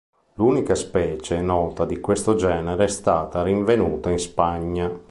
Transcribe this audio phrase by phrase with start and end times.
[0.33, 4.91] L'unica specie oggi nota di questo genere è stata rinvenuta in Spagna.